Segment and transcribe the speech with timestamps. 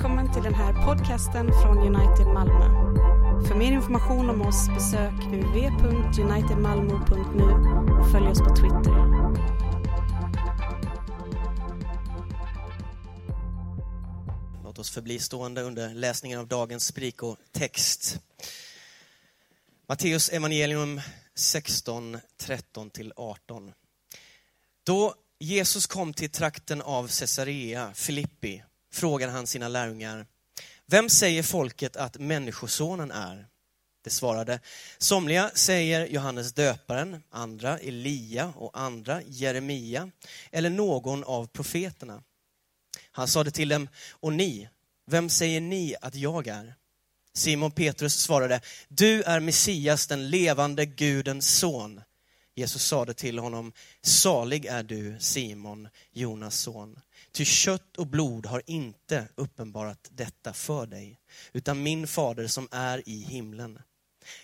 [0.00, 2.64] Välkommen till den här podcasten från United Malmö.
[3.48, 7.44] För mer information om oss besök uv.unitedmalmo.nu
[8.00, 8.92] och följ oss på Twitter.
[14.64, 16.92] Låt oss förbli stående under läsningen av dagens
[17.52, 18.20] text.
[19.88, 21.00] Matteus evangelium
[21.34, 23.72] 16, 13-18.
[24.84, 28.62] Då Jesus kom till trakten av Caesarea Filippi
[28.92, 30.26] frågade han sina lärjungar,
[30.86, 33.46] vem säger folket att Människosonen är?
[34.04, 34.60] Det svarade,
[34.98, 40.10] somliga säger Johannes döparen, andra Elia och andra Jeremia
[40.50, 42.22] eller någon av profeterna.
[43.10, 44.68] Han sade till dem, och ni,
[45.06, 46.74] vem säger ni att jag är?
[47.32, 52.00] Simon Petrus svarade, du är Messias, den levande Gudens son.
[52.54, 53.72] Jesus sade till honom,
[54.02, 57.00] salig är du Simon, Jonas son.
[57.32, 61.20] Ty kött och blod har inte uppenbarat detta för dig,
[61.52, 63.78] utan min fader som är i himlen.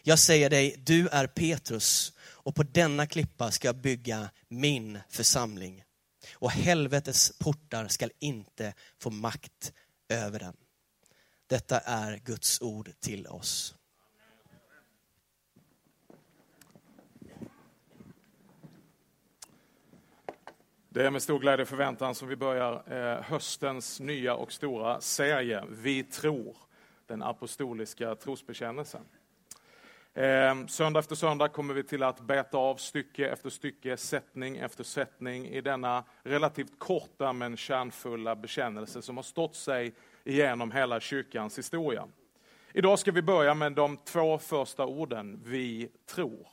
[0.03, 5.83] Jag säger dig, du är Petrus, och på denna klippa ska jag bygga min församling.
[6.33, 9.73] Och helvetets portar skall inte få makt
[10.09, 10.57] över den.
[11.47, 13.76] Detta är Guds ord till oss.
[20.97, 25.01] Det är med stor glädje och förväntan som vi börjar eh, höstens nya och stora
[25.01, 26.57] serie Vi tror,
[27.07, 29.01] den apostoliska trosbekännelsen.
[30.15, 34.85] Ehm, söndag efter söndag kommer vi till att beta av stycke efter stycke, sättning efter
[34.85, 41.59] sättning i denna relativt korta men kärnfulla bekännelse som har stått sig igenom hela kyrkans
[41.59, 42.09] historia.
[42.73, 46.49] Idag ska vi börja med de två första orden, vi tror.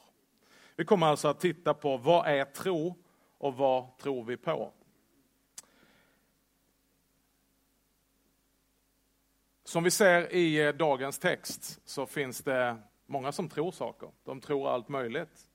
[0.75, 3.02] Vi kommer alltså att titta på vad är tro
[3.43, 4.71] och vad tror vi på?
[9.63, 14.09] Som vi ser i eh, dagens text så finns det många som tror saker.
[14.23, 15.49] De tror allt möjligt.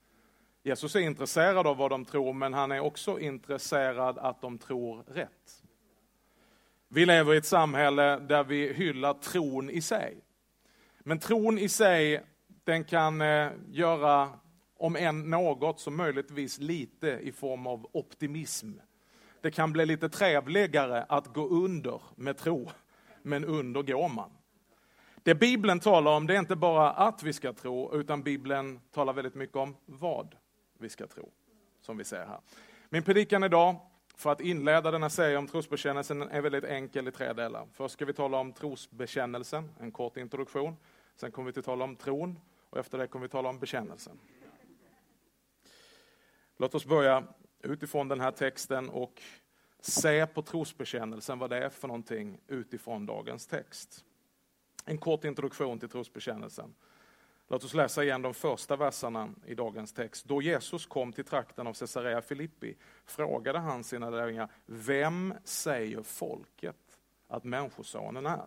[0.63, 5.03] Jesus är intresserad av vad de tror, men han är också intresserad att de tror
[5.07, 5.63] rätt.
[6.87, 10.17] Vi lever i ett samhälle där vi hyllar tron i sig.
[10.99, 12.23] Men tron i sig,
[12.63, 14.39] den kan eh, göra
[14.79, 18.71] om än något, så möjligtvis lite i form av optimism.
[19.41, 22.69] Det kan bli lite trevligare att gå under med tro,
[23.21, 24.31] men under går man.
[25.23, 29.13] Det Bibeln talar om, det är inte bara att vi ska tro, utan Bibeln talar
[29.13, 30.35] väldigt mycket om vad
[30.77, 31.29] vi ska tro,
[31.81, 32.39] som vi ser här.
[32.89, 33.75] Min predikan idag,
[34.15, 37.67] för att inleda denna serie om trosbekännelsen, är väldigt enkel i tre delar.
[37.73, 40.75] Först ska vi tala om trosbekännelsen, en kort introduktion.
[41.15, 43.59] Sen kommer vi att tala om tron och efter det kommer vi att tala om
[43.59, 44.19] bekännelsen.
[46.61, 47.23] Låt oss börja
[47.63, 49.21] utifrån den här texten och
[49.79, 54.05] se på trosbekännelsen, vad det är för någonting utifrån dagens text.
[54.85, 56.75] En kort introduktion till trosbekännelsen.
[57.47, 60.25] Låt oss läsa igen de första verserna i dagens text.
[60.25, 62.75] Då Jesus kom till trakten av Caesarea Filippi
[63.05, 68.45] frågade han sina lärjungar, vem säger folket att Människosonen är?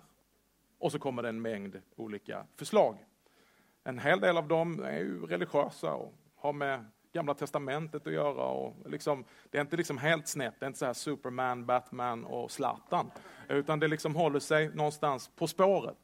[0.79, 3.05] Och så kommer det en mängd olika förslag.
[3.85, 8.45] En hel del av dem är ju religiösa och har med Gamla Testamentet att göra.
[8.45, 12.25] Och liksom, det är inte liksom helt snett, det är inte så här Superman, Batman
[12.25, 13.11] och Zlatan.
[13.49, 15.97] Utan det liksom håller sig någonstans på spåret,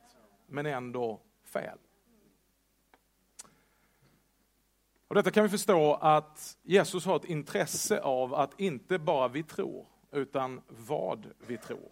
[0.47, 1.79] men ändå fel.
[5.09, 9.43] Och detta kan vi förstå att Jesus har ett intresse av att inte bara vi
[9.43, 11.91] tror, utan vad vi tror.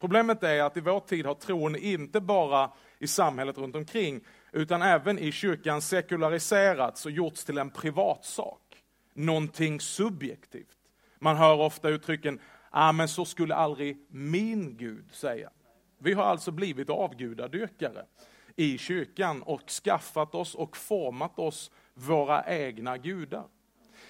[0.00, 4.20] Problemet är att i vår tid har tron inte bara i samhället runt omkring,
[4.52, 8.62] utan även i kyrkan sekulariserats och gjorts till en privatsak.
[9.14, 10.76] Någonting subjektivt.
[11.18, 15.50] Man hör ofta uttrycken, ah, men så skulle aldrig min Gud säga.
[15.98, 18.04] Vi har alltså blivit avgudadyrkare
[18.56, 23.44] i kyrkan och skaffat oss och format oss våra egna gudar.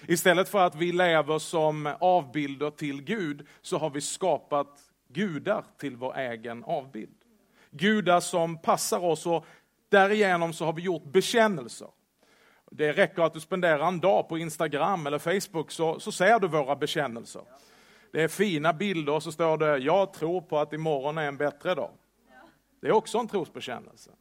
[0.07, 5.95] Istället för att vi lever som avbilder till Gud, så har vi skapat gudar till
[5.95, 7.15] vår egen avbild.
[7.71, 9.45] Gudar som passar oss och
[9.89, 11.87] därigenom så har vi gjort bekännelser.
[12.71, 16.47] Det räcker att du spenderar en dag på Instagram eller Facebook så, så ser du
[16.47, 17.41] våra bekännelser.
[18.11, 21.37] Det är fina bilder och så står det, jag tror på att imorgon är en
[21.37, 21.91] bättre dag.
[22.81, 24.11] Det är också en trosbekännelse.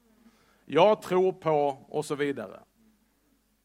[0.64, 2.60] Jag tror på och så vidare.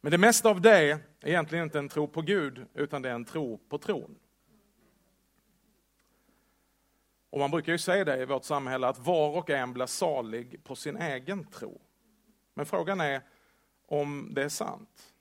[0.01, 3.13] Men det mesta av det är egentligen inte en tro på Gud, utan det är
[3.13, 4.15] en tro på tron.
[7.29, 10.63] Och man brukar ju säga det i vårt samhälle att var och en blir salig
[10.63, 11.81] på sin egen tro.
[12.53, 13.21] Men frågan är
[13.87, 15.13] om det är sant.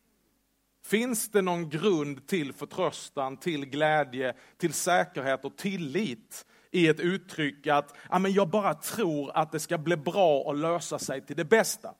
[0.85, 7.67] Finns det någon grund till förtröstan, till glädje, till säkerhet och tillit i ett uttryck
[7.67, 11.37] att ja, men jag bara tror att det ska bli bra och lösa sig till
[11.37, 11.95] det bästa?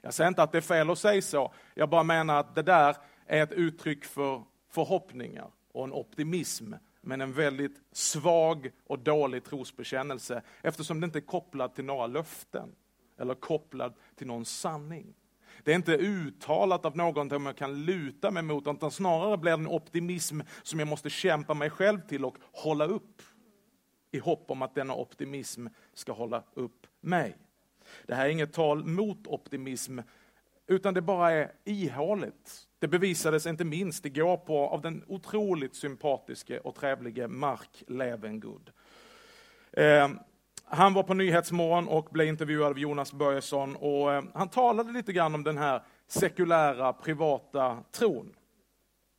[0.00, 2.62] Jag säger inte att det är fel att säga så, jag bara menar att det
[2.62, 9.44] där är ett uttryck för förhoppningar och en optimism, men en väldigt svag och dålig
[9.44, 12.74] trosbekännelse eftersom det inte är kopplat till några löften
[13.20, 15.14] eller kopplad till någon sanning.
[15.64, 19.58] Det är inte uttalat av någon jag kan luta mig mot, utan snarare blir det
[19.58, 23.22] en optimism som jag måste kämpa mig själv till och hålla upp
[24.10, 27.36] i hopp om att denna optimism ska hålla upp mig.
[28.06, 29.98] Det här är inget tal mot optimism,
[30.66, 32.68] utan det bara är ihåligt.
[32.78, 38.70] Det bevisades inte minst igår på, av den otroligt sympatiske och trevlige Mark Levengood.
[39.72, 40.18] Ehm,
[40.72, 45.12] han var på Nyhetsmorgon och blev intervjuad av Jonas Börjesson och eh, han talade lite
[45.12, 48.34] grann om den här sekulära, privata tron.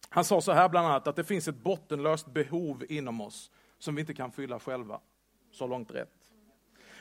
[0.09, 3.95] Han sa så här bland annat att det finns ett bottenlöst behov inom oss som
[3.95, 4.99] vi inte kan fylla själva.
[5.51, 6.13] Så långt rätt.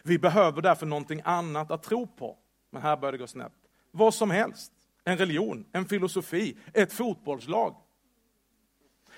[0.03, 2.37] Vi behöver därför någonting annat att tro på.
[2.71, 3.53] Men här börjar det gå snett.
[3.91, 4.73] Vad som helst.
[5.05, 7.77] En religion, en filosofi, ett fotbollslag.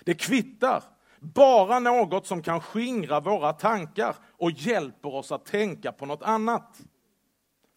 [0.04, 0.82] Det kvittar.
[1.24, 6.80] Bara något som kan skingra våra tankar och hjälper oss att tänka på något annat.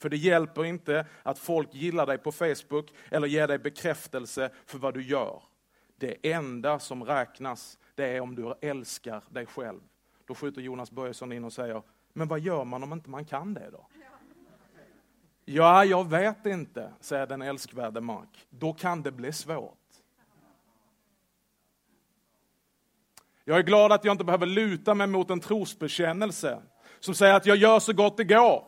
[0.01, 4.77] För det hjälper inte att folk gillar dig på Facebook eller ger dig bekräftelse för
[4.77, 5.43] vad du gör.
[5.95, 9.79] Det enda som räknas, det är om du älskar dig själv.
[10.25, 11.81] Då skjuter Jonas Börjesson in och säger,
[12.13, 13.87] men vad gör man om inte man kan det då?
[15.45, 18.47] Ja, jag vet inte, säger den älskvärde Mark.
[18.49, 19.84] Då kan det bli svårt.
[23.45, 26.61] Jag är glad att jag inte behöver luta mig mot en trosbekännelse
[26.99, 28.63] som säger att jag gör så gott det går.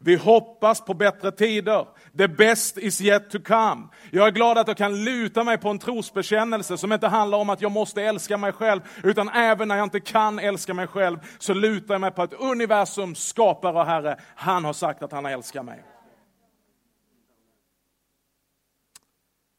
[0.00, 1.86] Vi hoppas på bättre tider.
[2.18, 3.88] The best is yet to come.
[4.10, 7.50] Jag är glad att jag kan luta mig på en trosbekännelse som inte handlar om
[7.50, 11.18] att jag måste älska mig själv, utan även när jag inte kan älska mig själv
[11.38, 14.20] så lutar jag mig på ett universum, skapare och Herre.
[14.34, 15.84] Han har sagt att han älskar mig.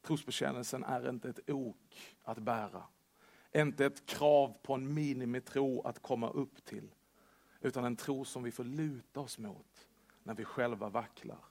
[0.08, 1.76] Trosbekännelsen är inte ett ok
[2.24, 2.84] att bära.
[3.56, 6.92] Inte ett krav på en minimitro att komma upp till.
[7.62, 9.88] Utan en tro som vi får luta oss mot
[10.24, 11.44] när vi själva vacklar.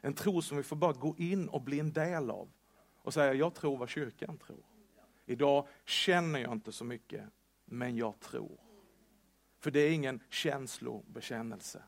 [0.00, 2.48] En tro som vi får bara gå in och bli en del av.
[3.02, 4.64] Och säga, jag tror vad kyrkan tror.
[5.26, 7.24] Idag känner jag inte så mycket,
[7.64, 8.58] men jag tror.
[9.58, 11.82] För det är ingen känslobekännelse.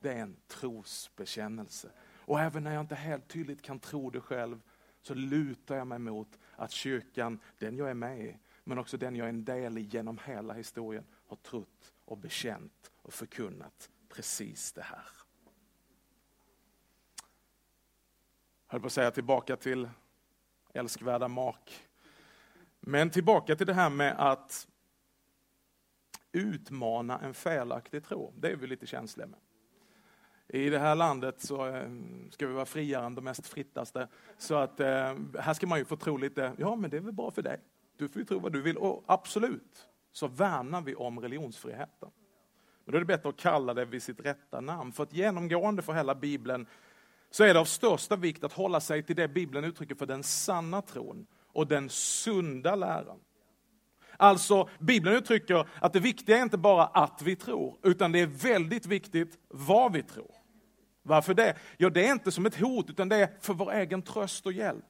[0.00, 1.90] Det är en trosbekännelse.
[2.00, 4.62] Och även när jag inte helt tydligt kan tro det själv,
[5.02, 9.16] så lutar jag mig mot att kyrkan, den jag är med i, men också den
[9.16, 14.72] jag är en del i genom hela historien, har trott och bekänt och förkunnat precis
[14.72, 15.08] det här.
[18.66, 19.88] Jag höll på att säga tillbaka till
[20.72, 21.88] älskvärda Mark.
[22.80, 24.68] Men tillbaka till det här med att
[26.32, 28.32] utmana en felaktig tro.
[28.36, 29.38] Det är vi lite känsliga med.
[30.48, 31.90] I det här landet så eh,
[32.30, 34.08] ska vi vara friare än de mest frittaste.
[34.38, 37.12] Så att eh, här ska man ju få tro lite, ja men det är väl
[37.12, 37.60] bra för dig.
[38.02, 38.76] Du får ju tro vad du vill.
[38.76, 42.10] Och absolut, så värnar vi om religionsfriheten.
[42.84, 44.92] Men då är det bättre att kalla det vid sitt rätta namn.
[44.92, 46.66] För att genomgående för hela Bibeln
[47.30, 50.22] så är det av största vikt att hålla sig till det Bibeln uttrycker för den
[50.22, 53.20] sanna tron och den sunda läran.
[54.16, 58.26] Alltså, Bibeln uttrycker att det viktiga är inte bara att vi tror, utan det är
[58.26, 60.34] väldigt viktigt vad vi tror.
[61.02, 61.56] Varför det?
[61.76, 64.52] Ja, det är inte som ett hot, utan det är för vår egen tröst och
[64.52, 64.84] hjälp.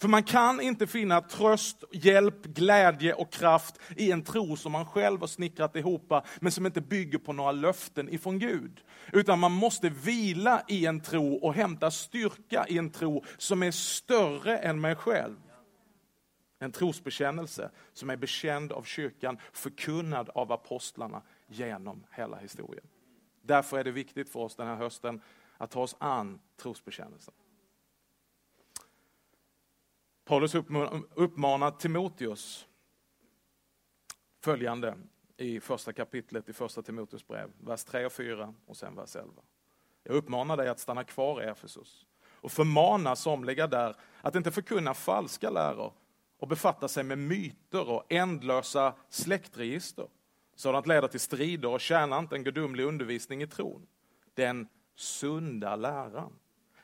[0.00, 4.86] För man kan inte finna tröst, hjälp, glädje och kraft i en tro som man
[4.86, 8.80] själv har snickrat ihop, men som inte bygger på några löften ifrån Gud.
[9.12, 13.70] Utan man måste vila i en tro och hämta styrka i en tro som är
[13.70, 15.36] större än mig själv.
[16.58, 22.86] En trosbekännelse som är bekänd av kyrkan, förkunnad av apostlarna genom hela historien.
[23.42, 25.20] Därför är det viktigt för oss den här hösten
[25.58, 27.34] att ta oss an trosbekännelsen.
[30.26, 30.54] Paulus
[31.14, 32.66] uppmanar Timoteus
[34.40, 34.98] följande
[35.36, 39.32] i första kapitlet i första Timoteus brev, vers 3 och 4 och sen vers 11.
[40.02, 44.94] Jag uppmanar dig att stanna kvar i Efesus och förmana somliga där att inte förkunna
[44.94, 45.92] falska läror
[46.38, 50.08] och befatta sig med myter och ändlösa släktregister.
[50.54, 53.86] Sådant leder till strider och tjänar inte en gudomlig undervisning i tron.
[54.34, 56.38] Den sunda läran.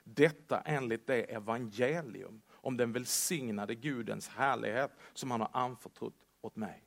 [0.05, 6.83] Detta enligt det evangelium om den välsignade Gudens härlighet som han har anförtrott åt mig.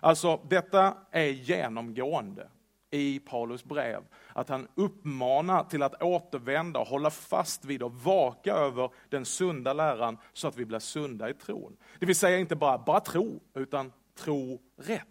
[0.00, 2.48] Alltså, detta är genomgående
[2.90, 4.02] i Paulus brev.
[4.28, 10.18] Att han uppmanar till att återvända, hålla fast vid och vaka över den sunda läran
[10.32, 11.76] så att vi blir sunda i tron.
[11.98, 15.06] Det vill säga inte bara, bara tro, utan tro rätt.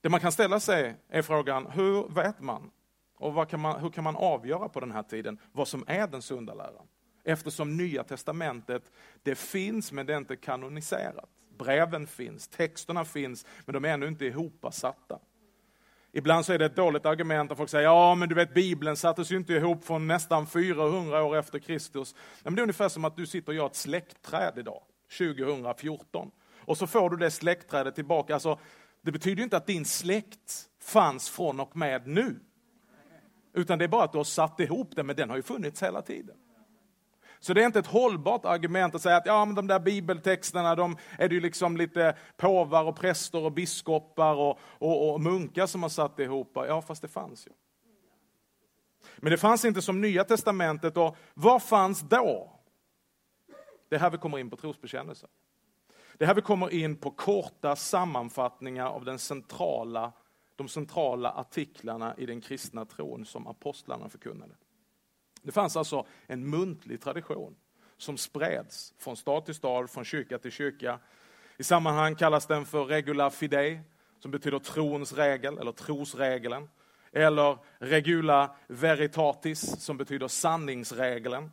[0.00, 2.70] Det man kan ställa sig är frågan, hur vet man
[3.14, 6.22] och kan man, hur kan man avgöra på den här tiden vad som är den
[6.22, 6.86] sunda läran?
[7.28, 8.92] Eftersom Nya Testamentet,
[9.22, 11.30] det finns men det är inte kanoniserat.
[11.58, 15.18] Breven finns, texterna finns, men de är ännu inte ihopsatta.
[16.12, 18.96] Ibland så är det ett dåligt argument att folk säger, ja men du vet Bibeln
[18.96, 22.14] sattes ju inte ihop från nästan 400 år efter Kristus.
[22.42, 24.82] Men det är ungefär som att du sitter och gör ett släktträd idag,
[25.18, 26.30] 2014.
[26.58, 28.34] Och så får du det släktträdet tillbaka.
[28.34, 28.58] Alltså,
[29.02, 32.40] det betyder inte att din släkt fanns från och med nu.
[33.52, 35.82] Utan det är bara att du har satt ihop det, men den har ju funnits
[35.82, 36.36] hela tiden.
[37.46, 40.74] Så det är inte ett hållbart argument att säga att ja, men de där bibeltexterna,
[40.74, 45.66] de är det ju liksom lite påvar och präster och biskopar och, och, och munkar
[45.66, 46.52] som har satt ihop.
[46.54, 47.50] Ja, fast det fanns ju.
[49.16, 52.52] Men det fanns inte som Nya Testamentet och vad fanns då?
[53.88, 55.28] Det är här vi kommer in på trosbekännelsen.
[56.14, 60.12] Det är här vi kommer in på korta sammanfattningar av den centrala,
[60.56, 64.54] de centrala artiklarna i den kristna tron som apostlarna förkunnade.
[65.46, 67.56] Det fanns alltså en muntlig tradition
[67.96, 70.98] som spreds från stad till stad, från kyrka till kyrka.
[71.56, 73.80] I sammanhang kallas den för regula fidei,
[74.18, 76.68] som betyder trons regel, eller trosregeln.
[77.12, 81.50] Eller regula veritatis, som betyder sanningsregeln.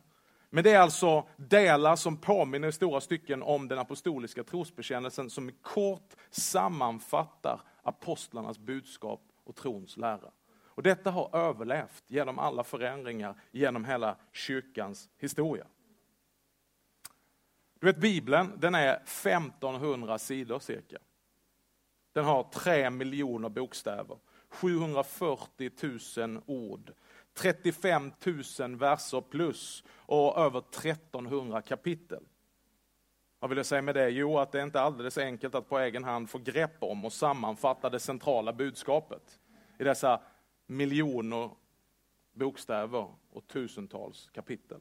[0.50, 5.52] Men det är alltså delar som påminner i stora stycken om den apostoliska trosbekännelsen som
[5.62, 10.30] kort sammanfattar apostlarnas budskap och trons lära.
[10.76, 15.66] Och detta har överlevt genom alla förändringar genom hela kyrkans historia.
[17.80, 20.98] Du vet Bibeln, den är 1500 sidor cirka.
[22.12, 25.70] Den har 3 miljoner bokstäver, 740
[26.16, 26.92] 000 ord,
[27.34, 28.12] 35
[28.58, 32.24] 000 verser plus och över 1300 kapitel.
[33.38, 34.08] Vad vill jag säga med det?
[34.08, 37.12] Jo, att det är inte alldeles enkelt att på egen hand få grepp om och
[37.12, 39.40] sammanfatta det centrala budskapet
[39.78, 40.20] i dessa
[40.66, 41.50] miljoner
[42.32, 44.80] bokstäver och tusentals kapitel.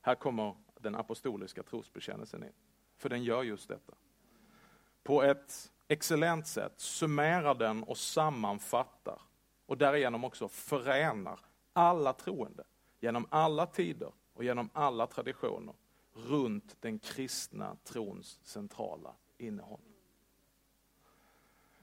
[0.00, 2.52] Här kommer den apostoliska trosbekännelsen in.
[2.96, 3.94] För den gör just detta.
[5.02, 9.22] På ett excellent sätt summerar den och sammanfattar
[9.66, 11.40] och därigenom också förenar
[11.72, 12.64] alla troende
[13.00, 15.74] genom alla tider och genom alla traditioner
[16.12, 19.80] runt den kristna trons centrala innehåll.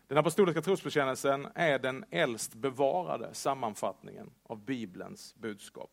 [0.07, 5.91] Den apostoliska trosbekännelsen är den äldst bevarade sammanfattningen av Bibelns budskap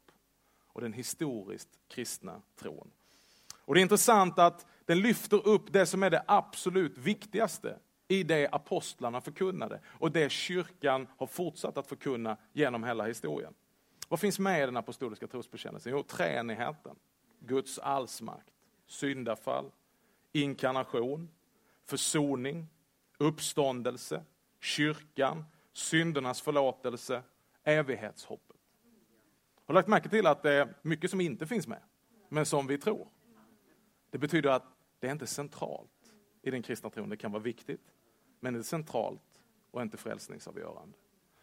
[0.66, 2.90] och den historiskt kristna tron.
[3.58, 7.78] Och Det är intressant att den lyfter upp det som är det absolut viktigaste
[8.08, 13.54] i det apostlarna förkunnade och det kyrkan har fortsatt att förkunna genom hela historien.
[14.08, 15.92] Vad finns med i den apostoliska trosbekännelsen?
[15.92, 16.96] Jo, treenigheten,
[17.38, 18.52] Guds allsmakt,
[18.86, 19.70] syndafall,
[20.32, 21.30] inkarnation,
[21.86, 22.66] försoning,
[23.24, 24.24] uppståndelse,
[24.60, 27.22] kyrkan, syndernas förlåtelse,
[27.64, 28.56] evighetshoppet.
[29.66, 31.82] Har lagt märke till att det är mycket som inte finns med,
[32.28, 33.08] men som vi tror.
[34.10, 34.64] Det betyder att
[34.98, 36.12] det är inte centralt
[36.42, 37.08] i den kristna tron.
[37.08, 37.92] Det kan vara viktigt,
[38.40, 40.98] men det är centralt och inte frälsningsavgörande.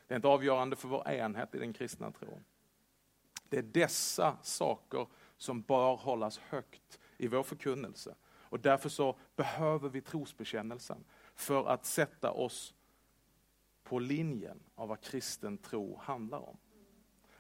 [0.08, 2.44] Det är inte avgörande för vår enhet i den kristna tron.
[3.50, 5.08] Det är dessa saker
[5.38, 8.16] som bör hållas högt i vår förkunnelse.
[8.24, 11.04] Och därför så behöver vi trosbekännelsen
[11.42, 12.74] för att sätta oss
[13.84, 16.58] på linjen av vad kristen tro handlar om.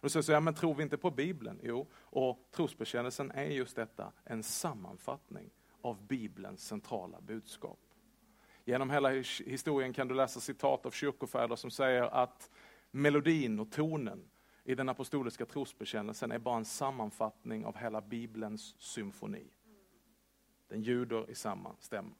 [0.01, 1.59] Och så säger jag, men tror vi inte på Bibeln?
[1.63, 5.49] Jo, och trosbekännelsen är just detta, en sammanfattning
[5.81, 7.79] av Bibelns centrala budskap.
[8.65, 9.09] Genom hela
[9.45, 12.49] historien kan du läsa citat av kyrkofäder som säger att
[12.91, 14.29] melodin och tonen
[14.63, 19.47] i den apostoliska trosbekännelsen är bara en sammanfattning av hela Bibelns symfoni.
[20.67, 22.15] Den ljuder i samma stämma.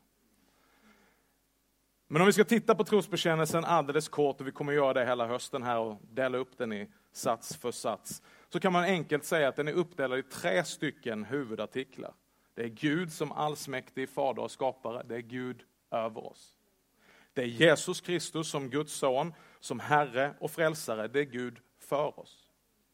[2.12, 5.28] Men om vi ska titta på trosbekännelsen alldeles kort, och vi kommer göra det hela
[5.28, 9.48] hösten här och dela upp den i sats för sats, så kan man enkelt säga
[9.48, 12.14] att den är uppdelad i tre stycken huvudartiklar.
[12.54, 16.56] Det är Gud som allsmäktig fader och skapare, det är Gud över oss.
[17.34, 22.20] Det är Jesus Kristus som Guds son, som Herre och frälsare, det är Gud för
[22.20, 22.50] oss.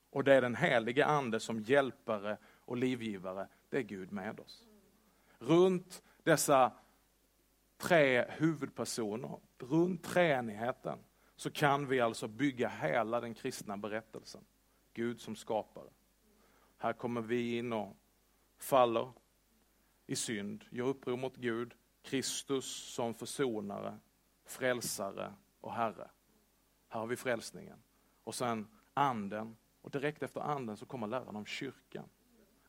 [0.10, 4.64] Och det är den helige Ande som hjälpare och livgivare, det är Gud med oss.
[5.40, 6.72] Runt dessa
[7.78, 11.00] tre huvudpersoner, runt treenigheten,
[11.36, 14.46] så kan vi alltså bygga hela den kristna berättelsen.
[14.94, 15.90] Gud som skapare.
[16.78, 17.98] Här kommer vi in och
[18.58, 19.12] faller
[20.06, 23.98] i synd, gör uppror mot Gud, Kristus som försonare,
[24.46, 26.10] frälsare och Herre.
[26.88, 27.84] Här har vi frälsningen.
[28.24, 29.58] Och sen anden.
[29.82, 32.10] Och direkt efter anden så kommer läran om kyrkan.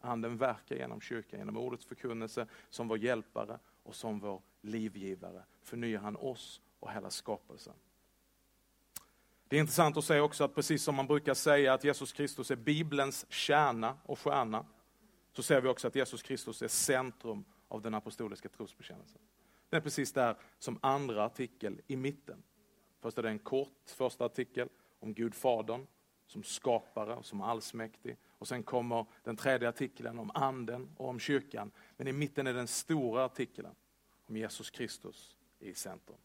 [0.01, 5.45] Anden verkar genom kyrkan, genom ordets förkunnelse, som vår hjälpare och som vår livgivare.
[5.63, 7.75] Förnyar han oss och hela skapelsen.
[9.49, 12.51] Det är intressant att säga också att precis som man brukar säga att Jesus Kristus
[12.51, 14.67] är Bibelns kärna och stjärna,
[15.33, 19.21] så ser vi också att Jesus Kristus är centrum av den apostoliska trosbekännelsen.
[19.69, 22.43] Det är precis där som andra artikel i mitten.
[23.01, 24.69] Först är det en kort första artikel
[25.01, 25.87] om Gud Fadern
[26.27, 28.17] som skapare och som allsmäktig.
[28.39, 31.71] Och sen kommer den tredje artikeln om anden och om kyrkan.
[31.97, 33.75] Men i mitten är den stora artikeln
[34.29, 36.19] om Jesus Kristus i centrum.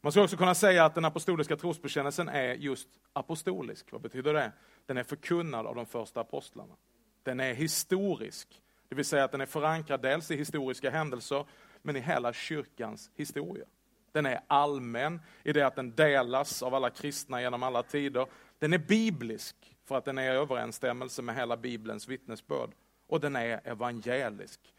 [0.00, 3.92] Man skulle också kunna säga att den apostoliska trosbekännelsen är just apostolisk.
[3.92, 4.52] Vad betyder det?
[4.86, 6.74] Den är förkunnad av de första apostlarna.
[7.22, 11.46] Den är historisk, det vill säga att den är förankrad dels i historiska händelser,
[11.82, 13.64] men i hela kyrkans historia.
[14.12, 18.26] Den är allmän i det att den delas av alla kristna genom alla tider.
[18.58, 22.70] Den är biblisk för att den är i överensstämmelse med hela Bibelns vittnesbörd.
[23.06, 24.73] Och den är evangelisk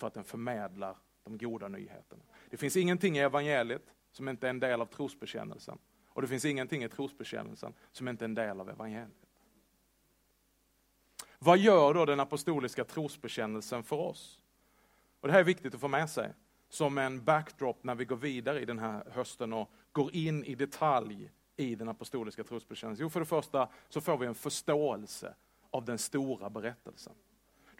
[0.00, 2.22] för att den förmedlar de goda nyheterna.
[2.50, 5.78] Det finns ingenting i evangeliet som inte är en del av trosbekännelsen.
[6.08, 9.26] Och det finns ingenting i trosbekännelsen som inte är en del av evangeliet.
[11.38, 14.40] Vad gör då den apostoliska trosbekännelsen för oss?
[15.20, 16.32] Och Det här är viktigt att få med sig
[16.68, 20.54] som en backdrop när vi går vidare i den här hösten och går in i
[20.54, 23.02] detalj i den apostoliska trosbekännelsen?
[23.02, 25.34] Jo, för det första så får vi en förståelse
[25.70, 27.12] av den stora berättelsen.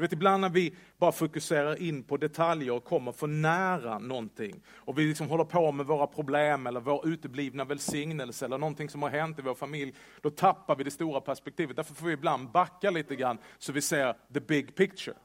[0.01, 4.63] Du vet, ibland när vi bara fokuserar in på detaljer och kommer för nära någonting
[4.75, 9.03] och vi liksom håller på med våra problem eller vår uteblivna välsignelse eller någonting som
[9.03, 11.77] har hänt i vår familj, då tappar vi det stora perspektivet.
[11.77, 15.17] Därför får vi ibland backa lite grann så vi ser the big picture.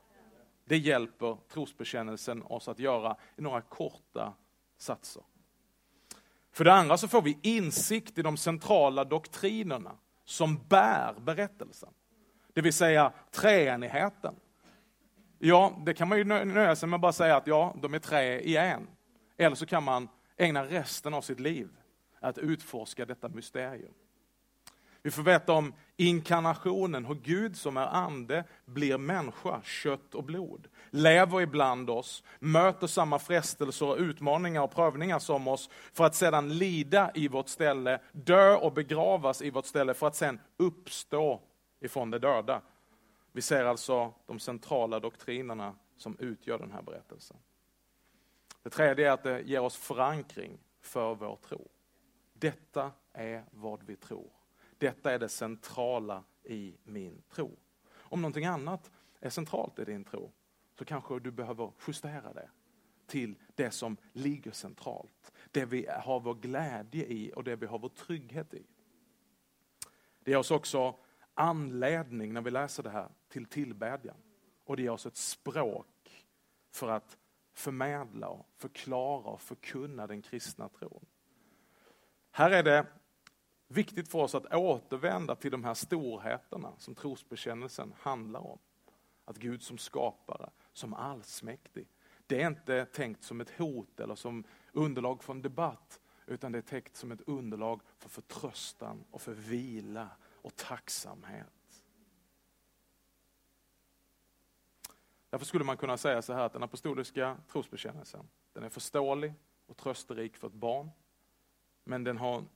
[0.66, 4.34] Det hjälper trosbekännelsen oss att göra i några korta
[4.78, 5.24] satser.
[6.52, 9.92] För det andra så får vi insikt i de centrala doktrinerna
[10.26, 11.94] som bär berättelsen.
[12.54, 14.36] Det vill säga treenigheten.
[15.40, 18.00] Ja, det kan man ju nöja sig med att bara säga att ja, de är
[18.00, 18.88] tre igen.
[19.38, 21.70] Eller så kan man ägna resten av sitt liv
[22.20, 23.94] att utforska detta mysterium.
[25.06, 30.68] Vi får veta om inkarnationen, hur Gud som är ande blir människa, kött och blod.
[30.90, 37.12] Lever ibland oss, möter samma frestelser, utmaningar och prövningar som oss, för att sedan lida
[37.16, 41.42] i vårt ställe, dö och begravas i vårt ställe, för att sedan uppstå
[41.82, 42.62] ifrån de döda.
[43.36, 47.38] Vi ser alltså de centrala doktrinerna som utgör den här berättelsen.
[48.64, 51.68] Det tredje är att det ger oss förankring för vår tro.
[52.34, 54.32] Detta är vad vi tror.
[54.78, 57.58] Detta är det centrala i min tro.
[57.94, 60.32] Om någonting annat är centralt i din tro,
[60.78, 62.50] så kanske du behöver justera det
[63.06, 65.32] till det som ligger centralt.
[65.52, 68.66] Det vi har vår glädje i och det vi har vår trygghet i.
[70.20, 70.96] Det ger oss också
[71.34, 74.16] anledning när vi läser det här till tillbedjan.
[74.66, 76.26] Och det ger oss ett språk
[76.72, 77.18] för att
[77.54, 81.06] förmedla, förklara och förkunna den kristna tron.
[82.32, 82.88] Här är det
[83.68, 88.60] viktigt för oss att återvända till de här storheterna som trosbekännelsen handlar om.
[89.26, 91.88] Att Gud som skapare, som allsmäktig,
[92.28, 96.58] det är inte tänkt som ett hot eller som underlag för en debatt, utan det
[96.58, 101.55] är tänkt som ett underlag för förtröstan och för vila och tacksamhet.
[105.36, 109.34] Därför skulle man kunna säga så här att den apostoliska trosbekännelsen, den är förståelig
[109.66, 110.90] och trösterik för ett barn.
[111.84, 112.48] Men den har en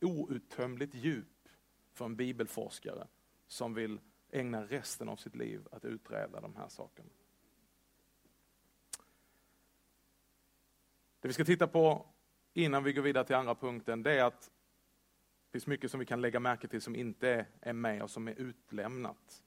[0.00, 1.48] outtömligt djup
[1.92, 3.06] för en bibelforskare
[3.46, 7.10] som vill ägna resten av sitt liv att utreda de här sakerna.
[11.20, 12.06] Det vi ska titta på
[12.52, 16.06] innan vi går vidare till andra punkten, det är att det finns mycket som vi
[16.06, 19.42] kan lägga märke till som inte är med och som är utlämnat.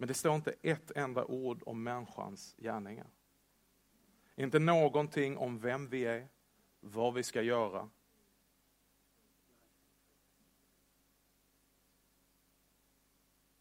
[0.00, 3.06] Men det står inte ett enda ord om människans gärningar.
[4.36, 6.28] Inte någonting om vem vi är,
[6.80, 7.88] vad vi ska göra.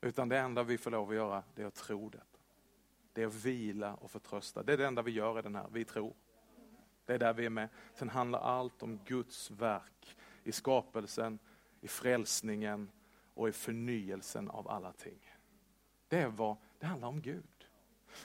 [0.01, 2.25] Utan det enda vi får lov att göra, det är att tro detta.
[3.13, 4.63] Det är att vila och förtrösta.
[4.63, 6.15] Det är det enda vi gör i den här, vi tror.
[7.05, 7.69] Det är där vi är med.
[7.93, 11.39] Sen handlar allt om Guds verk i skapelsen,
[11.81, 12.91] i frälsningen
[13.33, 15.36] och i förnyelsen av alla ting.
[16.07, 17.43] Det är vad det handlar om Gud.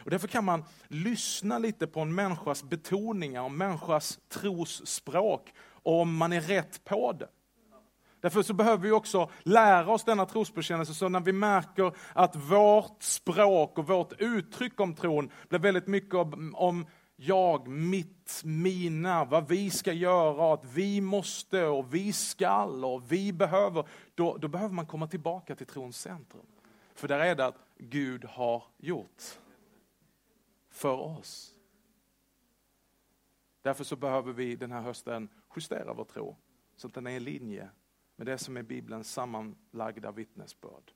[0.04, 6.32] Och därför kan man lyssna lite på en människas betoningar, en människas trosspråk, om man
[6.32, 7.28] är rätt på det.
[8.20, 13.02] Därför så behöver vi också lära oss denna trosbekännelse, så när vi märker att vårt
[13.02, 16.14] språk och vårt uttryck om tron blir väldigt mycket
[16.54, 23.12] om jag, mitt, mina, vad vi ska göra, att vi måste och vi skall och
[23.12, 26.46] vi behöver, då, då behöver man komma tillbaka till trons centrum.
[26.94, 29.22] För där är det att Gud har gjort
[30.68, 31.54] för oss.
[33.62, 36.36] Därför så behöver vi den här hösten justera vår tro
[36.76, 37.70] så att den är i linje
[38.16, 40.92] med det som är Bibelns sammanlagda vittnesbörd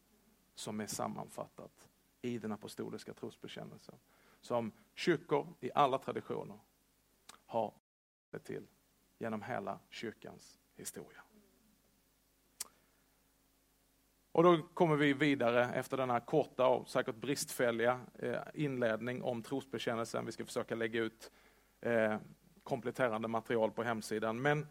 [0.55, 1.89] som är sammanfattat
[2.23, 3.99] i den apostoliska trosbekännelsen.
[4.41, 6.59] Som kyrkor i alla traditioner
[7.47, 7.75] har
[8.31, 8.67] det till
[9.19, 11.26] genom hela kyrkans historia.
[14.37, 20.27] Och då kommer vi vidare efter denna korta och säkert bristfälliga eh, inledning om trosbekännelsen.
[20.27, 21.31] Vi ska försöka lägga ut
[21.81, 22.17] eh,
[22.63, 24.43] kompletterande material på hemsidan.
[24.43, 24.67] Men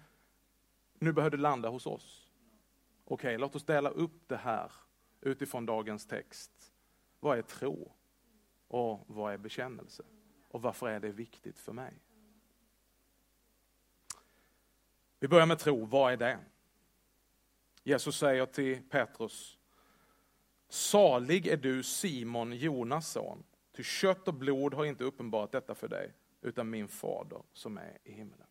[0.99, 2.31] nu behöver det landa hos oss.
[3.05, 4.71] Okej, okay, låt oss dela upp det här
[5.21, 6.73] utifrån dagens text.
[7.19, 7.91] Vad är tro?
[8.67, 10.03] Och vad är bekännelse?
[10.47, 11.93] Och varför är det viktigt för mig?
[15.19, 16.39] Vi börjar med tro, vad är det?
[17.87, 19.54] Jesus säger till Petrus,
[20.69, 23.43] salig är du Simon, Jonas son,
[23.77, 27.97] ty kött och blod har inte uppenbarat detta för dig, utan min fader som är
[28.03, 28.47] i himlen.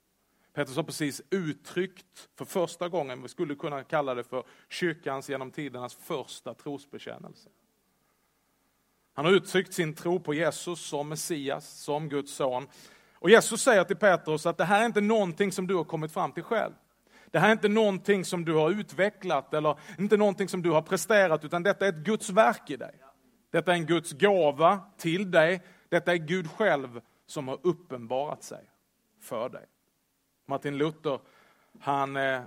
[0.53, 5.51] Petrus har precis uttryckt för första gången, vi skulle kunna kalla det för kyrkans genom
[5.51, 7.51] tidernas första trosbekännelse.
[9.15, 12.69] Han har uttryckt sin tro på Jesus som Messias, som Guds son.
[13.15, 16.13] Och Jesus säger till Petrus att det här är inte någonting som du har kommit
[16.13, 16.73] fram till själv.
[17.35, 20.83] Det här är inte någonting som du har utvecklat eller inte någonting som du har
[20.83, 22.95] presterat, utan detta är ett Guds verk i dig.
[23.51, 25.63] Detta är en Guds gåva till dig.
[25.89, 28.71] Detta är Gud själv som har uppenbarat sig
[29.21, 29.67] för dig.
[30.47, 31.21] Martin Luther,
[31.81, 32.43] han eh,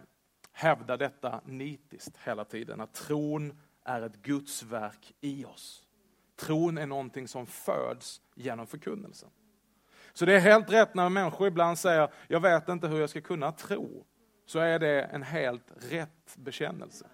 [0.52, 5.84] hävdar detta nitiskt hela tiden, att tron är ett Guds verk i oss.
[6.36, 9.30] Tron är någonting som föds genom förkunnelsen.
[10.13, 13.21] Så det är helt rätt när människor ibland säger, jag vet inte hur jag ska
[13.21, 14.06] kunna tro.
[14.47, 17.05] Så är det en helt rätt bekännelse.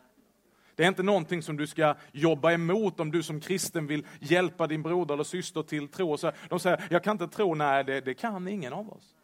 [0.75, 4.67] Det är inte någonting som du ska jobba emot om du som kristen vill hjälpa
[4.67, 6.17] din broder eller syster till tro.
[6.17, 9.15] Så de säger, jag kan inte tro, nej det, det kan ingen av oss.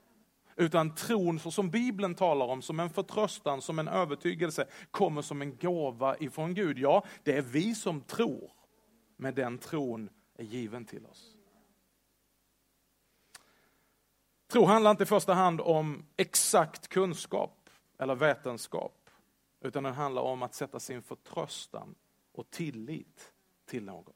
[0.56, 5.41] Utan tron, så som Bibeln talar om, som en förtröstan, som en övertygelse, kommer som
[5.41, 6.78] en gåva ifrån Gud.
[6.78, 8.52] Ja, det är vi som tror,
[9.17, 11.36] men den tron är given till oss.
[14.52, 17.59] Tro handlar inte i första hand om exakt kunskap
[18.00, 19.10] eller vetenskap,
[19.60, 21.96] utan den handlar om att sätta sin förtröstan
[22.32, 23.34] och tillit
[23.66, 24.16] till något.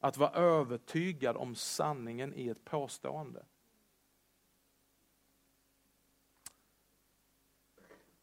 [0.00, 3.44] Att vara övertygad om sanningen i ett påstående.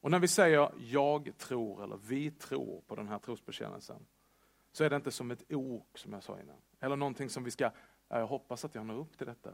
[0.02, 4.06] Och när vi säger jag tror eller vi tror på den här trosbekännelsen,
[4.72, 6.62] så är det inte som ett ok som jag sa innan.
[6.80, 7.72] Eller någonting som vi ska,
[8.08, 9.54] jag hoppas att jag når upp till detta.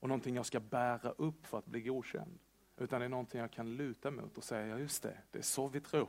[0.00, 2.38] Och någonting jag ska bära upp för att bli godkänd.
[2.78, 5.42] Utan det är någonting jag kan luta mot och säga, ja just det, det är
[5.42, 6.08] så vi tror.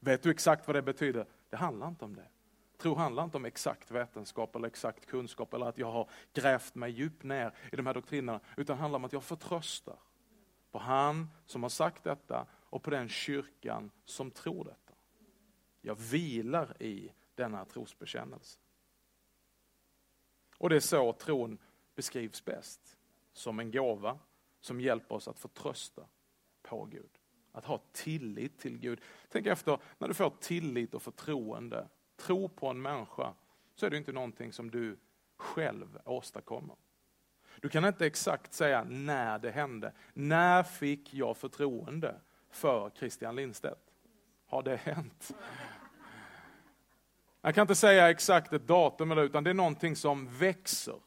[0.00, 1.26] Vet du exakt vad det betyder?
[1.50, 2.28] Det handlar inte om det.
[2.76, 6.90] Tro handlar inte om exakt vetenskap eller exakt kunskap eller att jag har grävt mig
[6.90, 8.40] djupt ner i de här doktrinerna.
[8.56, 9.98] Utan handlar om att jag förtröstar
[10.70, 14.94] på han som har sagt detta och på den kyrkan som tror detta.
[15.80, 18.58] Jag vilar i denna trosbekännelse.
[20.58, 21.58] Och det är så tron
[21.94, 22.96] beskrivs bäst.
[23.32, 24.18] Som en gåva
[24.64, 26.02] som hjälper oss att förtrösta
[26.62, 27.10] på Gud.
[27.52, 29.00] Att ha tillit till Gud.
[29.28, 33.34] Tänk efter, när du får tillit och förtroende, tro på en människa,
[33.74, 34.96] så är det inte någonting som du
[35.36, 36.76] själv åstadkommer.
[37.60, 39.92] Du kan inte exakt säga när det hände.
[40.12, 43.92] När fick jag förtroende för Christian Lindstedt?
[44.46, 45.34] Har det hänt?
[47.40, 51.00] Jag kan inte säga exakt ett datum, utan det är någonting som växer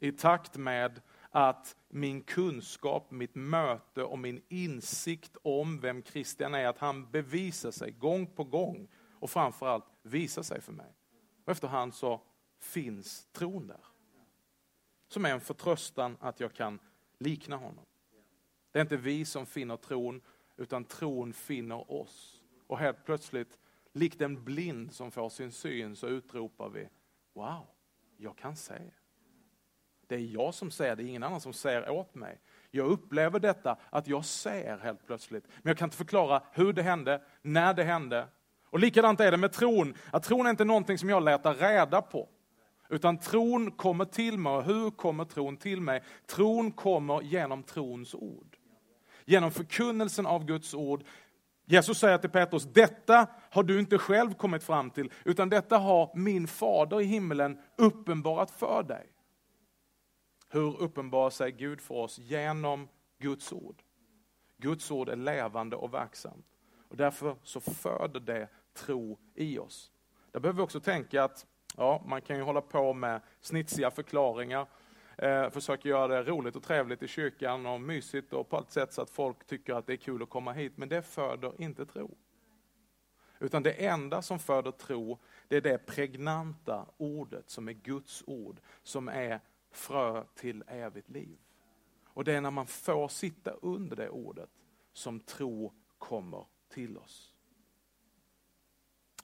[0.00, 1.00] i takt med
[1.30, 7.70] att min kunskap, mitt möte och min insikt om vem Kristian är, att han bevisar
[7.70, 10.96] sig gång på gång och framförallt visar sig för mig.
[11.44, 12.20] Och efterhand så
[12.58, 13.84] finns tron där.
[15.08, 16.78] Som är en förtröstan att jag kan
[17.18, 17.84] likna honom.
[18.72, 20.20] Det är inte vi som finner tron,
[20.56, 22.42] utan tron finner oss.
[22.66, 23.58] Och helt plötsligt,
[23.92, 26.88] likt en blind som får sin syn, så utropar vi,
[27.32, 27.66] wow,
[28.16, 28.74] jag kan se.
[30.08, 32.40] Det är jag som ser, det är ingen annan som ser åt mig.
[32.70, 35.44] Jag upplever detta, att jag ser helt plötsligt.
[35.62, 38.26] Men jag kan inte förklara hur det hände, när det hände.
[38.64, 42.02] Och likadant är det med tron, att tron är inte någonting som jag letar reda
[42.02, 42.28] på.
[42.88, 44.52] Utan tron kommer till mig.
[44.52, 46.02] Och hur kommer tron till mig?
[46.26, 48.56] Tron kommer genom trons ord.
[49.24, 51.04] Genom förkunnelsen av Guds ord.
[51.64, 56.10] Jesus säger till Petrus, detta har du inte själv kommit fram till, utan detta har
[56.14, 59.06] min fader i himmelen uppenbarat för dig.
[60.48, 62.18] Hur uppenbarar sig Gud för oss?
[62.18, 63.82] Genom Guds ord.
[64.56, 66.46] Guds ord är levande och verksamt.
[66.88, 69.90] Och därför så föder det tro i oss.
[70.32, 74.66] Där behöver vi också tänka att ja, man kan ju hålla på med snitsiga förklaringar,
[75.18, 78.92] eh, försöka göra det roligt och trevligt i kyrkan och mysigt och på allt sätt
[78.92, 81.86] så att folk tycker att det är kul att komma hit, men det föder inte
[81.86, 82.16] tro.
[83.40, 88.60] Utan det enda som föder tro, det är det pregnanta ordet som är Guds ord,
[88.82, 89.40] som är
[89.78, 91.38] frö till evigt liv.
[92.04, 94.50] Och det är när man får sitta under det ordet
[94.92, 97.34] som tro kommer till oss.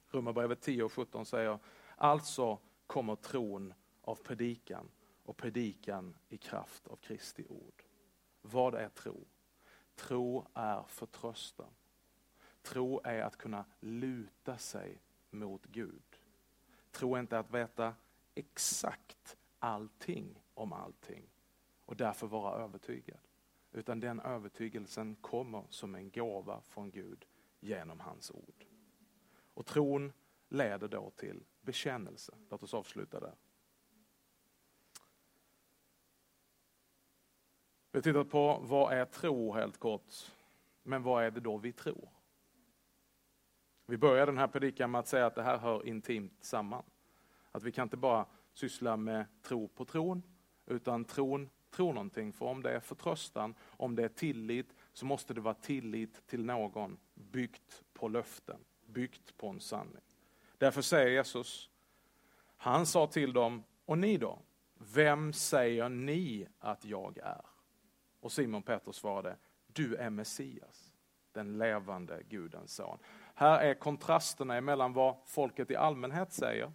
[0.07, 1.59] Romarbrevet 10 och 17 säger,
[1.95, 4.91] alltså kommer tron av predikan
[5.23, 7.83] och predikan i kraft av Kristi ord.
[8.41, 9.25] Vad är tro?
[9.95, 11.73] Tro är förtröstan.
[12.61, 16.19] Tro är att kunna luta sig mot Gud.
[16.91, 17.93] Tro är inte att veta
[18.35, 21.29] exakt allting om allting
[21.85, 23.19] och därför vara övertygad.
[23.71, 27.25] Utan den övertygelsen kommer som en gåva från Gud
[27.59, 28.65] genom hans ord.
[29.53, 30.13] Och tron
[30.49, 32.37] leder då till bekännelse.
[32.49, 33.35] Låt oss avsluta där.
[37.91, 40.13] Vi har tittat på vad är tro helt kort.
[40.83, 42.09] Men vad är det då vi tror?
[43.85, 46.83] Vi börjar den här predikan med att säga att det här hör intimt samman.
[47.51, 50.23] Att vi kan inte bara syssla med tro på tron,
[50.65, 52.33] utan tron tror någonting.
[52.33, 56.45] För om det är förtröstan, om det är tillit, så måste det vara tillit till
[56.45, 60.01] någon byggt på löften, byggt på en sanning.
[60.57, 61.69] Därför säger Jesus,
[62.57, 64.39] han sa till dem, och ni då?
[64.93, 67.45] Vem säger ni att jag är?
[68.19, 70.93] Och Simon Petrus svarade, du är Messias,
[71.31, 72.97] den levande Gudens son.
[73.35, 76.71] Här är kontrasterna mellan vad folket i allmänhet säger,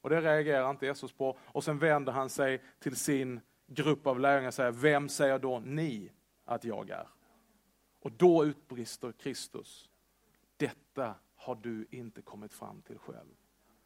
[0.00, 4.20] och det reagerar inte Jesus på, och sen vänder han sig till sin grupp av
[4.20, 6.12] lärjungar och säger, vem säger då ni
[6.44, 7.08] att jag är?
[8.00, 9.90] Och då utbrister Kristus,
[10.56, 13.34] detta har du inte kommit fram till själv.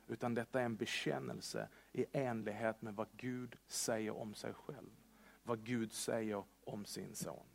[0.06, 4.90] Utan detta är en bekännelse i enlighet med vad Gud säger om sig själv.
[5.42, 7.46] Vad Gud säger om sin son.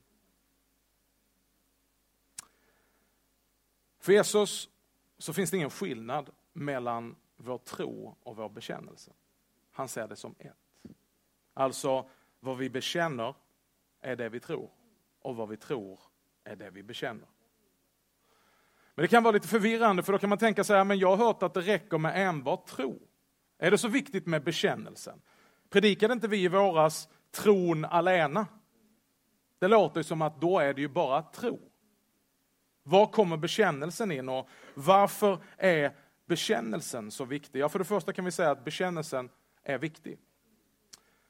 [4.00, 4.70] För Jesus
[5.18, 9.12] så finns det ingen skillnad mellan vår tro och vår bekännelse.
[9.72, 10.56] Han ser det som ett.
[11.54, 13.36] Alltså, vad vi bekänner
[14.02, 14.70] är det vi tror
[15.22, 16.00] och vad vi tror
[16.44, 17.28] är det vi bekänner.
[18.96, 21.26] Men det kan vara lite förvirrande för då kan man tänka sig, men jag har
[21.26, 23.00] hört att det räcker med enbart tro.
[23.58, 25.22] Är det så viktigt med bekännelsen?
[25.70, 28.48] Predikade inte vi i våras tron alena?
[29.60, 31.60] Det låter som att då är det ju bara tro.
[32.84, 35.96] Var kommer bekännelsen in och varför är
[36.30, 37.60] bekännelsen så viktig?
[37.60, 39.30] Ja, för det första kan vi säga att bekännelsen
[39.64, 40.20] är viktig.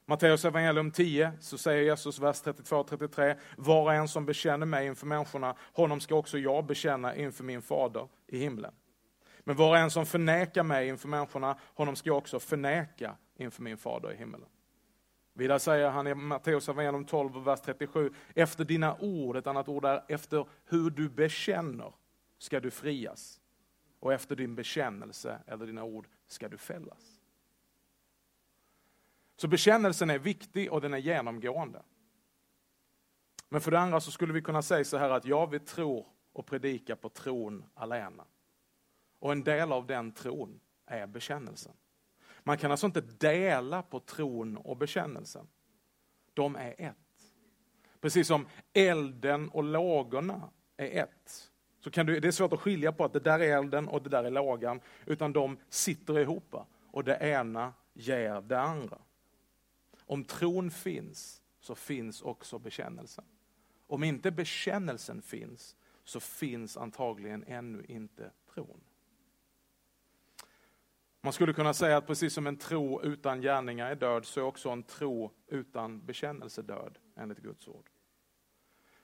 [0.05, 5.07] Matteus evangelium 10 så säger Jesus, vers 32-33, var och en som bekänner mig inför
[5.07, 8.73] människorna, honom ska också jag bekänna inför min fader i himlen.
[9.39, 13.63] Men var och en som förnekar mig inför människorna, honom ska jag också förneka inför
[13.63, 14.45] min fader i himlen.
[15.33, 19.85] Vidare säger han i Matteus evangelium 12, vers 37, efter dina ord, ett annat ord
[19.85, 21.93] är efter hur du bekänner
[22.37, 23.38] ska du frias.
[23.99, 27.19] Och efter din bekännelse, eller dina ord, ska du fällas.
[29.35, 31.81] Så bekännelsen är viktig och den är genomgående.
[33.49, 36.05] Men för det andra så skulle vi kunna säga så här att ja, vi tror
[36.33, 38.25] och predikar på tron alena.
[39.19, 41.73] Och en del av den tron är bekännelsen.
[42.43, 45.47] Man kan alltså inte dela på tron och bekännelsen.
[46.33, 46.95] De är ett.
[48.01, 51.51] Precis som elden och lågorna är ett.
[51.79, 54.03] Så kan du, det är svårt att skilja på att det där är elden och
[54.03, 56.55] det där är lågan, utan de sitter ihop
[56.91, 58.97] och det ena ger det andra.
[60.05, 63.25] Om tron finns, så finns också bekännelsen.
[63.87, 68.81] Om inte bekännelsen finns, så finns antagligen ännu inte tron.
[71.21, 74.43] Man skulle kunna säga att precis som en tro utan gärningar är död, så är
[74.43, 77.89] också en tro utan bekännelse död, enligt Guds ord.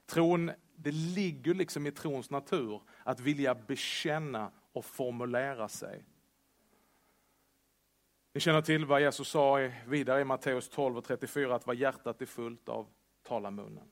[0.06, 6.04] Tron, det ligger liksom i trons natur att vilja bekänna och formulera sig
[8.36, 12.22] ni känner till vad Jesus sa vidare i Matteus 12 och 34, att vad hjärtat
[12.22, 12.86] är fullt av
[13.22, 13.88] talar munnen.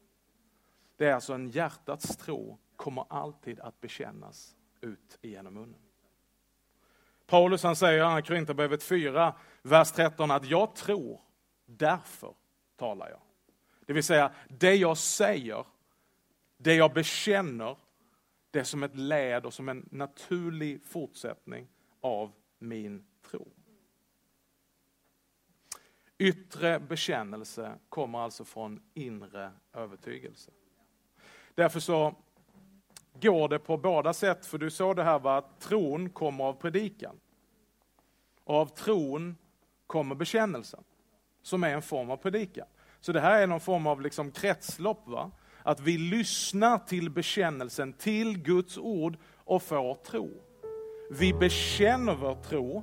[0.97, 5.81] Det är alltså en hjärtats tro kommer alltid att bekännas ut genom munnen.
[7.27, 11.20] Paulus han säger i Korinthierbrevet 4, vers 13 att jag tror,
[11.66, 12.35] därför
[12.77, 13.20] talar jag.
[13.87, 15.66] Det vill säga, det jag säger,
[16.57, 17.77] det jag bekänner,
[18.51, 21.69] det är som ett led och som en naturlig fortsättning
[22.01, 23.49] av min tro.
[26.19, 30.51] Yttre bekännelse kommer alltså från inre övertygelse.
[31.55, 32.14] Därför så
[33.21, 36.53] går det på båda sätt, för du såg det här var att tron kommer av
[36.53, 37.21] predikan.
[38.45, 39.37] Och av tron
[39.87, 40.85] kommer bekännelsen,
[41.43, 42.67] som är en form av predikan.
[43.01, 45.09] Så det här är någon form av liksom kretslopp.
[45.09, 45.31] Va?
[45.66, 50.31] Att vi lyssnar till bekännelsen, till Guds ord och får tro.
[51.11, 52.83] Vi bekänner vår tro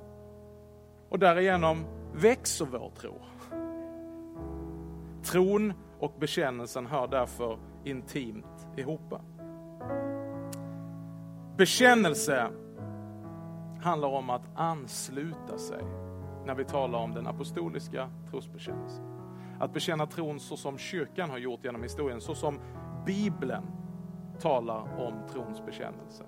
[1.10, 3.22] och därigenom växer vår tro.
[5.24, 9.14] Tron och bekännelsen hör därför intimt ihop.
[11.58, 12.50] Bekännelse
[13.82, 15.84] handlar om att ansluta sig
[16.46, 19.11] när vi talar om den apostoliska trosbekännelsen.
[19.62, 22.60] Att bekänna tron så som kyrkan har gjort genom historien, så som
[23.06, 23.64] Bibeln
[24.40, 26.24] talar om trons bekännelse.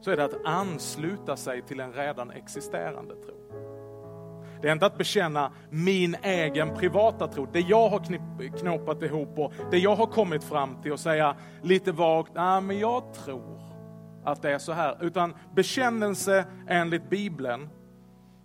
[0.00, 3.34] Så är det att ansluta sig till en redan existerande tro.
[4.62, 7.98] Det är inte att bekänna min egen privata tro, det jag har
[8.58, 12.78] knåpat ihop och det jag har kommit fram till och säga lite vagt, nej men
[12.78, 13.62] jag tror
[14.24, 15.04] att det är så här.
[15.04, 17.68] Utan bekännelse enligt Bibeln,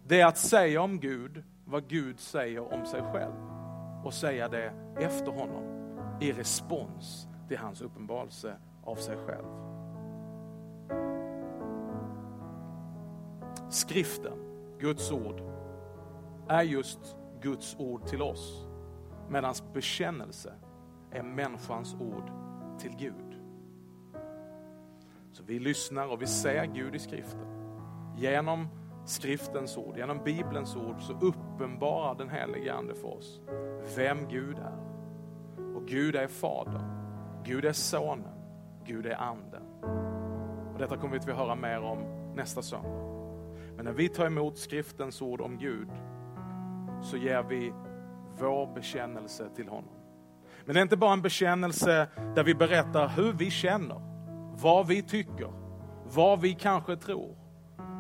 [0.07, 3.58] det är att säga om Gud vad Gud säger om sig själv.
[4.03, 5.63] Och säga det efter honom
[6.19, 9.45] i respons till hans uppenbarelse av sig själv.
[13.69, 14.37] Skriften,
[14.79, 15.41] Guds ord,
[16.47, 18.67] är just Guds ord till oss.
[19.29, 20.53] Medan bekännelse
[21.11, 22.31] är människans ord
[22.79, 23.39] till Gud.
[25.31, 27.45] Så vi lyssnar och vi ser Gud i skriften.
[28.17, 28.67] Genom
[29.05, 31.13] skriftens ord, genom Bibelns ord så
[31.59, 33.39] uppenbarar den helige Ande för oss
[33.95, 34.77] vem Gud är.
[35.75, 36.81] Och Gud är Fadern,
[37.43, 38.33] Gud är Sonen,
[38.85, 39.63] Gud är Anden.
[40.73, 41.99] Och detta kommer vi att höra mer om
[42.35, 42.89] nästa söndag.
[43.75, 45.89] Men när vi tar emot skriftens ord om Gud
[47.01, 47.73] så ger vi
[48.39, 49.93] vår bekännelse till honom.
[50.65, 54.01] Men det är inte bara en bekännelse där vi berättar hur vi känner,
[54.61, 55.51] vad vi tycker,
[56.03, 57.35] vad vi kanske tror.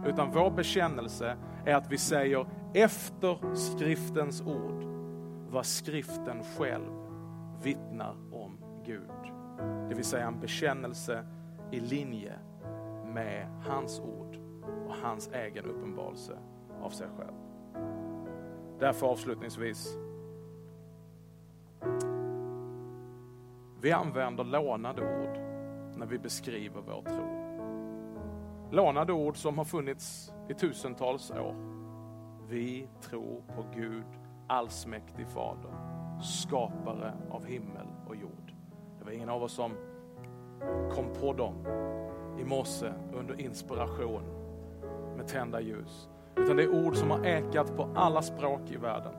[0.05, 1.37] Utan vår bekännelse
[1.69, 4.83] är att vi säger efter skriftens ord
[5.49, 6.91] vad skriften själv
[7.63, 9.33] vittnar om Gud.
[9.89, 11.25] Det vill säga en bekännelse
[11.71, 12.33] i linje
[13.05, 14.37] med hans ord
[14.87, 16.37] och hans egen uppenbarelse
[16.81, 17.33] av sig själv.
[18.79, 19.97] Därför avslutningsvis.
[23.81, 25.37] Vi använder lånade ord
[25.97, 27.39] när vi beskriver vår tro.
[28.71, 31.55] Lånade ord som har funnits i tusentals år.
[32.47, 34.05] Vi tror på Gud,
[34.47, 35.71] allsmäktig Fader,
[36.21, 38.53] skapare av himmel och jord.
[38.99, 39.71] Det var ingen av oss som
[40.95, 41.65] kom på dem
[42.39, 44.23] i morse under inspiration
[45.17, 46.09] med tända ljus.
[46.35, 49.13] Utan det är ord som har ekat på alla språk i världen.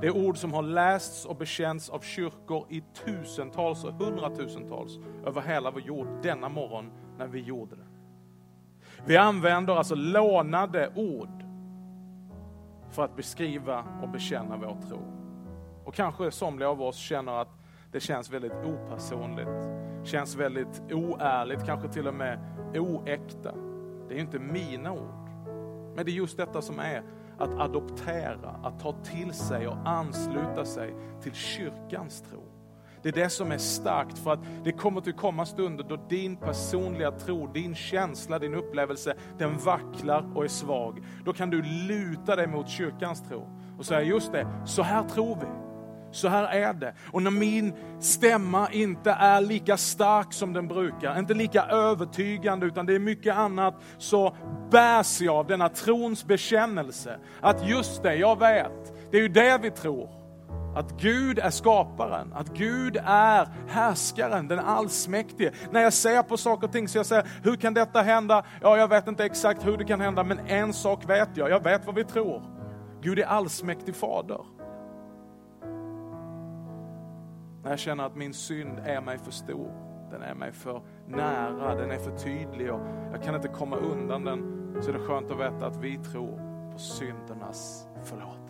[0.00, 5.40] Det är ord som har lästs och bekänts av kyrkor i tusentals och hundratusentals över
[5.40, 7.86] hela vår jord denna morgon när vi gjorde det.
[9.06, 11.44] Vi använder alltså lånade ord
[12.90, 14.98] för att beskriva och bekänna vår tro.
[15.84, 17.48] Och kanske somliga av oss känner att
[17.92, 19.50] det känns väldigt opersonligt,
[20.04, 22.38] känns väldigt oärligt, kanske till och med
[22.74, 23.54] oäkta.
[24.08, 25.28] Det är inte mina ord.
[25.96, 27.02] Men det är just detta som är
[27.38, 32.59] att adoptera, att ta till sig och ansluta sig till kyrkans tro.
[33.02, 36.36] Det är det som är starkt för att det kommer att komma stunder då din
[36.36, 41.02] personliga tro, din känsla, din upplevelse, den vacklar och är svag.
[41.24, 45.36] Då kan du luta dig mot kyrkans tro och säga just det, så här tror
[45.40, 45.46] vi.
[46.12, 46.94] Så här är det.
[47.12, 52.86] Och när min stämma inte är lika stark som den brukar, inte lika övertygande utan
[52.86, 54.36] det är mycket annat, så
[54.70, 57.18] bärs jag av denna trons bekännelse.
[57.40, 60.19] Att just det, jag vet, det är ju det vi tror.
[60.74, 65.52] Att Gud är skaparen, att Gud är härskaren, den allsmäktige.
[65.70, 68.44] När jag ser på saker och ting så jag säger, hur kan detta hända?
[68.60, 71.64] Ja, jag vet inte exakt hur det kan hända, men en sak vet jag, jag
[71.64, 72.42] vet vad vi tror.
[73.00, 74.40] Gud är allsmäktig fader.
[77.62, 79.72] När jag känner att min synd är mig för stor,
[80.10, 82.80] den är mig för nära, den är för tydlig och
[83.12, 86.40] jag kan inte komma undan den, så är det skönt att veta att vi tror
[86.72, 88.49] på syndernas förlåtelse.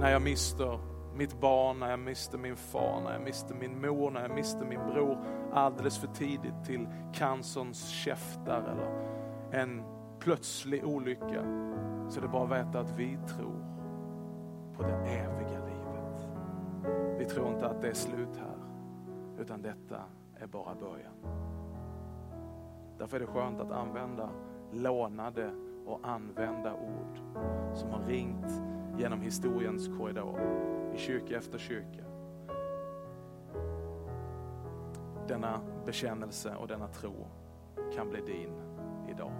[0.00, 0.78] När jag mister
[1.14, 4.64] mitt barn, när jag mister min far, när jag mister min mor, när jag mister
[4.64, 5.18] min bror
[5.52, 8.88] alldeles för tidigt till cancerns käftar eller
[9.60, 9.82] en
[10.18, 11.42] plötslig olycka,
[12.08, 13.64] så är det bara att veta att vi tror
[14.76, 16.28] på det eviga livet.
[17.18, 18.58] vi tror inte att det är slut här,
[19.38, 20.00] utan detta
[20.36, 21.14] är bara början.
[22.98, 24.30] Därför är det skönt att använda
[24.72, 25.50] lånade
[25.86, 27.18] och använda ord
[27.74, 30.40] som har ringt genom historiens korridor
[30.94, 32.04] i kyrka efter kyrka.
[35.28, 37.26] Denna bekännelse och denna tro
[37.94, 38.52] kan bli din
[39.10, 39.32] idag.